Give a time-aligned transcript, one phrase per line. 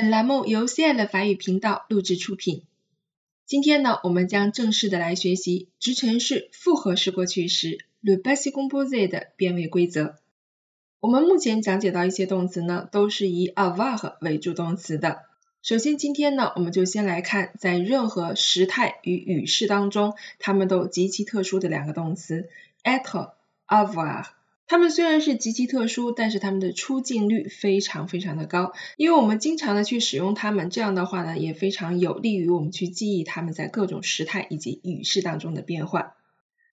[0.00, 2.62] 本栏目由 CL 法语频道录制出品。
[3.46, 10.14] 今天呢，我们将正式的来学习直陈式复合式过去时 le passé composé 的变位规则。
[11.00, 15.22] 我们目前讲解到一些动词呢，都是以 avoir 为助动词的。
[15.62, 22.48] 首先，今天呢，我们就先来看在任何时态与语式当中，它们都极其特殊的两个动词
[22.84, 23.32] être、
[23.66, 24.26] avoir。
[24.70, 36.12] 它们虽然是极其特殊，但是它们的出镜率非常非常的高，因为我们经常的去使用它们，这样的话呢，也非常有利于我们去记忆它们在各种时态以及语式当中的变换。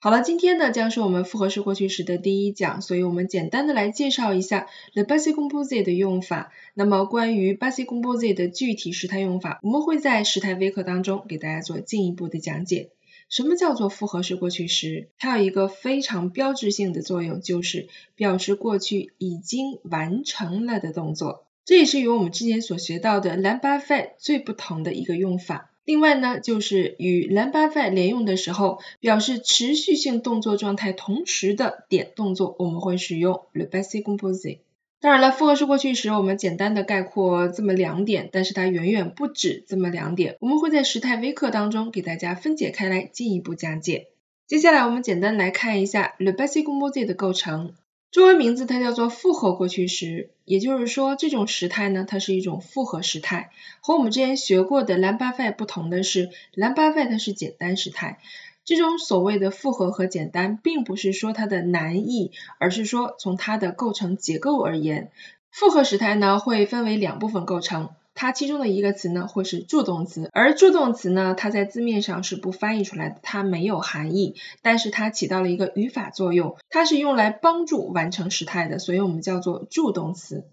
[0.01, 6.51] 好了，今天呢将是我们复合式过去时的第一讲，所以我们简单的来介绍一下 the passé composé 的用法。
[6.73, 12.89] 那么关于 passé composé 的具体时态用法，我们会在时态微课当中给大家做进一步的讲解。
[13.35, 15.09] 什么叫做复合式过去时？
[15.17, 21.43] 它有一个非常标志性的作用，就是表示过去已经完成了的动作。
[21.65, 25.69] 这也是与我们之前所学到的 lambarfai 最不同的一个用法。
[25.83, 34.59] 另外呢，就是与 l'imparfait 连用的时候，表示持续性动作状态同时的点动作，我们会使用 le passé composé。
[35.01, 40.37] 当然了，复合式过去时，我们简单的概括这么两点，但是它远远不止这么两点。
[40.39, 44.07] 我们会在时态微课当中给大家分解开来，进一步讲解。
[44.47, 47.73] 接下来我们简单来看一下 le b a s i composé 的构成。
[48.11, 53.51] 中文名字它叫做复合过去时，也就是说这种时态呢，它是一种复合时态。
[53.81, 58.19] 和我们之前学过的 la mbafai 不同的是 la mbafai 它是简单时态。
[58.65, 65.11] 这种所谓的复合和简单，并不是说它的难易，而是说从它的构成结构而言，
[65.51, 74.33] 复合时态呢会分为两部分构成，它其中的一个词呢会是助动词，而助动词呢它在字面上是不翻译出来的，它没有含义，
[74.63, 80.43] 但是它起到了一个语法作用，它是用来帮助完成时态的，所以我们叫做助动词。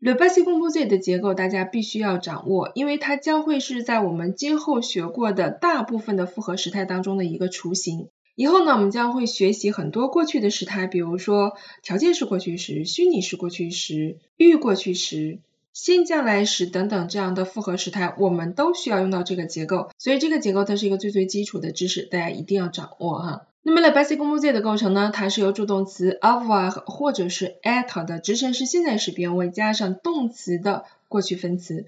[0.00, 8.08] Le passé composé 的结构大家必须要掌握，因为它将会是在我们今后学过的大部分的复合时态当中的一个雏形。
[8.34, 11.52] 以后呢，我们将会学习很多过去的时态，比如说
[11.82, 15.40] 条件式过去时、虚拟式过去时、预过去时、
[15.74, 19.90] 现将来时等等这样的复合时态，我们都需要用到这个结构。
[19.98, 23.42] 所以这个结构它是一个最最基础的知识，大家一定要掌握哈。
[23.62, 31.84] 那么 le passé composé 的构成呢，它是由助动词 avoir 或者是 être 的直陈式现在时变位加上动词的过去分词。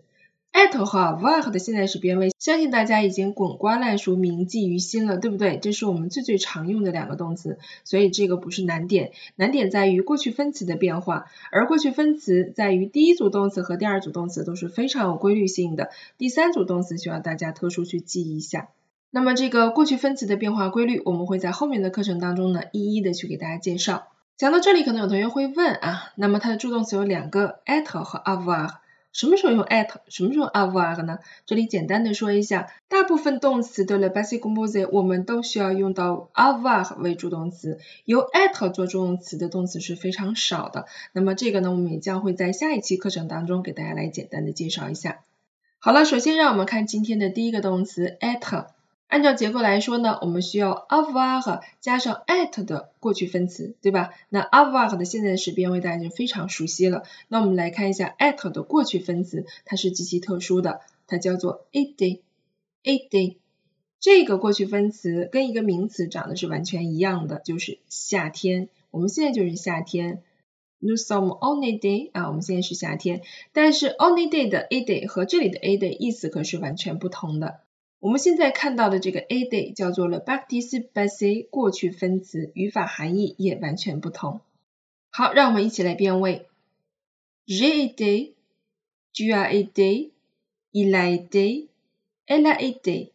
[0.52, 5.58] être 和 avoir 的现在时变位，相信大家已经滚瓜烂熟、铭记于心了，对不对？
[5.58, 15.88] 这是我们最最常用的两个动词，所以这个不是难点，难点在于过去分词的变化，而过去分词在于第一组动词和第二组动词都是非常有规律性的，
[16.18, 18.68] 第三组动词需要大家特殊去记一下。
[19.14, 24.08] 那么这个过去分词的变化规律，我们会在后面的课程当中呢，一一的去给大家介绍。
[24.38, 28.76] 讲到这里，可能有同学会问啊，那么它的助动词有两个，être 和 avoir，
[29.12, 31.18] 什么时候用 être，什么时候 avoir 呢？
[31.44, 40.86] 这里简单的说一下，大部分动词的 le passé composé 我们都需要用到 avoir 为助动词，由 être 做助动词的动词是非常少的。
[41.12, 45.20] 那么这个呢，我们也将会在下一期课程当中给大家来简单的介绍一下。
[45.80, 48.68] 好了，首先让我们看今天的第一个动词 être。
[49.12, 54.14] 按照结构来说呢，我们需要 avoir 加上 at 的过去分词，对吧？
[54.30, 57.02] 那 avoir 的现在时变位大家就非常熟悉了。
[57.28, 63.36] 那我们来看一下 at 的过去分词，它是极其特殊的，它叫做 été，été。
[64.00, 68.70] 这个过去分词跟一个名词长得是完全一样的，就是夏天。
[68.90, 70.22] 我们现在就是夏天
[70.80, 73.20] ，nous sommes en été 啊，我们现在是夏天。
[73.52, 77.60] 但是 en été 的 été 和这里的 été 意思可是完全不同的。
[78.02, 84.40] 我们现在看到的这个 a day 叫做了 participe passé 过去分词，语法含义也完全不同。
[85.10, 86.48] 好，让我们一起来变位。
[87.46, 88.32] J'ai été,
[89.14, 90.10] tu as été,
[90.72, 91.68] il a été,
[92.26, 93.12] elle a été,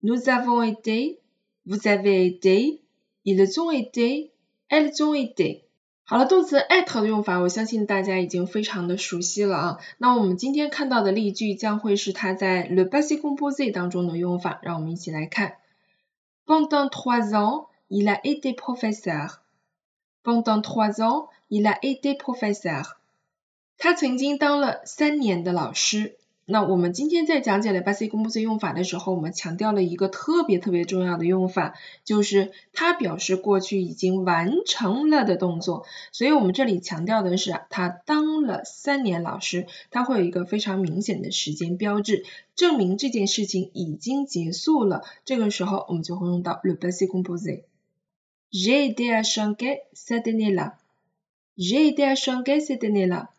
[0.00, 1.18] nous avons été,
[1.66, 2.80] vous avez été,
[3.22, 4.30] ils ont été,
[4.68, 5.65] elles ont été。
[6.08, 9.78] 好了，动词 être 的用法，我相信大家已经非常的熟悉了啊。
[9.98, 15.56] 那我们今天看到的例句将会是它在 le passé composé 当中的用法，让我们一起来看。
[16.46, 19.40] Pendant trois ans, il a été professeur.
[20.22, 22.84] Pendant trois ans, il a été professeur.
[23.76, 26.18] 他曾经当了三年的老师。
[26.48, 35.84] 那我们今天在讲解 le passé composé 用法的时候，我们强调了一个特别特别重要的用法，就是它表示过去已经完成了的动作。
[36.12, 45.02] 所以我们这里强调的是，他当了三年老师，它会有一个非常明显的时间标志，证明这件事情已经结束了。
[45.24, 47.64] 这个时候我们就会用到 le passé composé。
[48.52, 50.74] J'ai été à Shanghai cette année-là.
[51.58, 53.30] J'ai été à Shanghai cette année-là.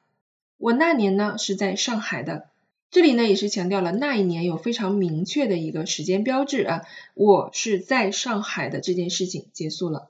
[0.57, 2.49] 我那年呢是在上海的。
[2.89, 6.81] 这里呢也是强调了那一年有非常明确的一个时间标志啊，
[7.15, 10.09] 我是在上海的这件事情结束了。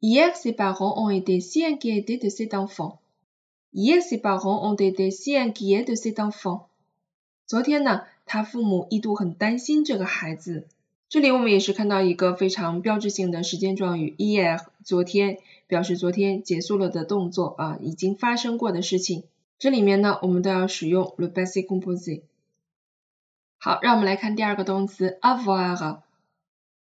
[0.00, 2.98] Hier ses parents ont été si inquiets de cet enfant.
[3.74, 6.62] Hier ses parents ont été si inquiets de cet enfant.
[7.46, 10.66] 昨天呢，他父母一度很担心这个孩子。
[11.10, 19.24] 这里我们也是看到一个非常标志性的时间状语 hier，昨天表示昨天结束了的动作啊，已经发生过的事情。
[19.58, 22.22] 这里面呢，我们都要使用 le passé composé。
[23.58, 25.98] 好，让我们来看第二个动词 avoir。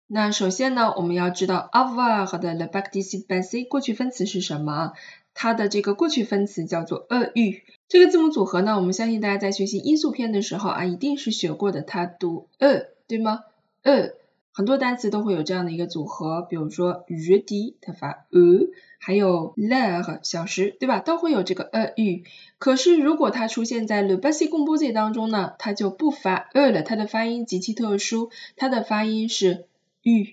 [0.05, 4.93] 那首先呢，我们要知道 avoir 的 le participe passé 过去分词是什么？
[5.33, 7.61] 它的这个过去分词叫做 a eu。
[7.87, 13.45] 这个字母组合呢，我们相信大家在学习音素篇的时候啊，一定是学过的，它读 a，对吗
[13.81, 14.13] ？a。
[14.59, 18.67] 很多单词都会有这样的一个组合，比如说 jeudi 它发 e，
[18.99, 20.99] 还有 l e r 小时，对吧？
[20.99, 22.23] 都会有这个 e u。
[22.57, 26.71] 可是如果它出现在 le b a s i c o m p o s i t 当中呢，它就不发 e
[26.71, 29.67] 了，它的发音极其特殊，它的发音是
[30.01, 30.25] u。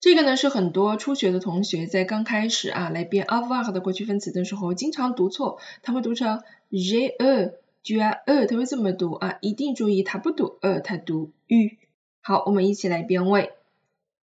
[0.00, 7.52] 这个呢是很多初学的同学在刚开始啊来编 avoir 的过去分词的时候经常读错，他会读成 j e e
[7.82, 11.68] j a e，他会这么读啊，一定注意它不读 e，它读 u。
[12.22, 13.50] 好，我们一起来编位。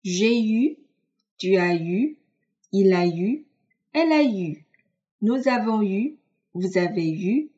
[0.03, 0.79] J'ai eu,
[1.39, 2.17] tu as eu,
[2.71, 3.45] il a eu,
[3.93, 4.65] elle a eu,
[5.21, 6.17] nous avons eu,
[6.55, 7.51] vous avez eu,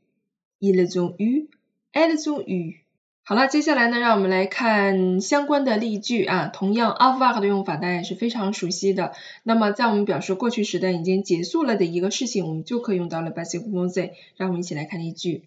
[0.61, 1.49] ils ont eu,
[1.93, 2.77] elles ont eu。
[3.23, 6.47] 好了，接下来呢，让我们来看相关的例句啊。
[6.47, 9.13] 同样，avoir 的用法大家也是非常熟悉的。
[9.43, 14.13] 那么，在我们表示过去时代已经结束了的一个事情，我们就可以用到了 passé composé。
[14.39, 15.43] 让我们一起来看例句：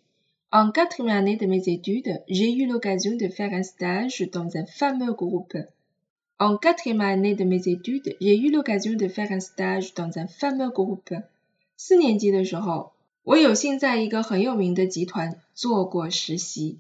[0.52, 4.66] En quatrième année de mes études, j'ai eu l'occasion de faire un stage dans un
[4.68, 5.66] fameux groupe.
[6.39, 10.27] En quatrième année de mes études, j'ai eu l'occasion de faire un stage dans un
[10.27, 11.23] fameux groupe。
[11.79, 12.93] 四年级的时候，
[13.25, 16.77] 我有幸在一个很有名的集团做过实习。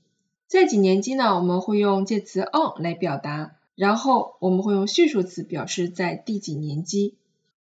[0.46, 1.34] 在几年级呢？
[1.36, 7.14] 我们会用介词 on 来表达，然后我们会用序数词表示在第几年级。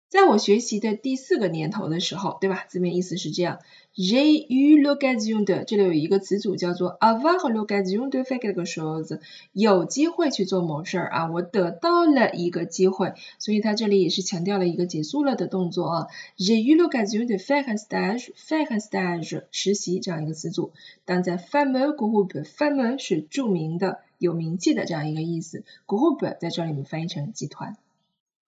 [0.08, 2.66] 在我学习的第四个年头的时候，对吧？
[2.70, 3.60] 字面意思是这样。
[3.96, 9.20] J'ai eu l'occasion de，这里有一个词组叫做 avoir l'occasion de faire quelque chose，
[9.54, 16.08] 有机会去做某事儿啊，我得到了一个机会，所以它这里也是强调了一个结束了的动作啊。
[16.38, 20.72] J'ai eu l'occasion de faire un stage，faire un stage，实习这样一个词组。
[21.06, 27.78] 当在 fameux groupe，fameux 是著名的、有名气的这样一个意思，groupe 在这里面翻译成集团。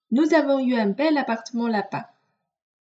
[0.09, 2.06] Nous avons eu un bel appartement là-bas.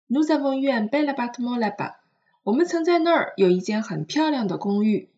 [0.08, 1.94] Nous avons eu un bel appartement là-bas.
[2.42, 5.08] 我们曾在那儿有一间很漂亮的公寓，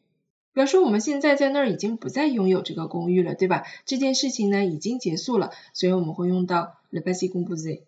[0.52, 3.64] 表示我们现在在那儿已经不再拥有这个公寓了，对吧？
[3.84, 7.80] 这件事情呢已经结束了，所以我们会用到 le passé composé。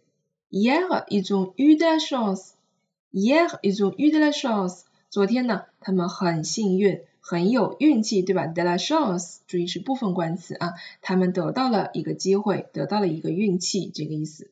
[0.50, 2.52] Hier ils ont eu de la chance.
[3.12, 4.84] Hier ils ont eu de la chance.
[5.11, 10.72] 昨天呢，他们很幸运，很有运气，对吧？de la chance，注意是部分冠词啊，
[11.02, 14.50] 他们得到了一个机会，得到了一个运气，这个意思。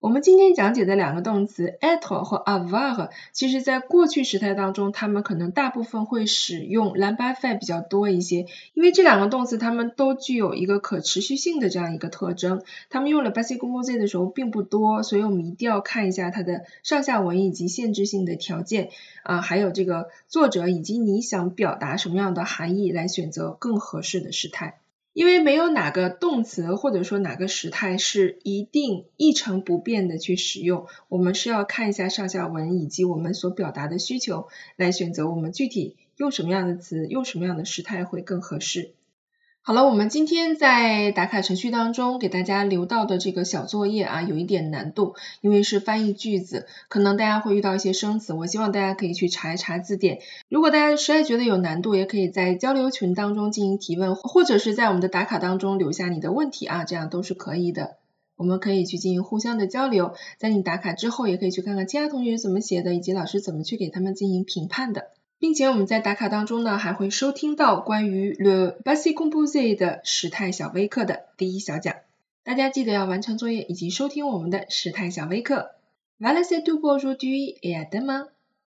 [0.00, 18.88] 我们今天讲解的两个动词 être 和 avoir，其实在过去时态当中，它们可能大部分会使用 l'imparfait 比较多一些，因为这两个动词它们都具有一个可持续性的这样一个特征，它们用了 passé composé 的时候并不多，所以我们一定要看一下它的上下文以及限制性的条件。
[19.22, 24.79] 啊，还有这个作者以及你想表达什么样的含义来选择更合适的时态。
[25.12, 38.92] 因为没有哪个动词或者说哪个时态是一定一成不变的去使用，我们是要看一下上下文以及我们所表达的需求，来选择我们具体用什么样的词，用什么样的时态会更合适。
[39.62, 50.20] 好了，我们今天在打卡程序当中给大家留到的这个小作业啊，有一点难度，因为是翻译句子，可能大家会遇到一些生词，我希望大家可以去查一查字典。
[50.48, 57.98] 如果大家实在觉得有难度，也可以在交流群当中进行提问，或者是在我们的打卡当中留下你的问题啊，这样都是可以的。
[58.36, 65.10] 我们可以去进行互相的交流，在你打卡之后，也可以去看看其他同学怎么写的，以及老师怎么去给他们进行评判的。
[65.40, 71.96] 并且我们在打卡当中呢还会收听到关于 le b a s i c o m p o s e 的时态小微课的第一小讲。
[72.44, 75.70] 大家记得要完成作业以及收听我们的时态小微课。
[76.18, 78.28] Valencia dubo rou dui yeah dama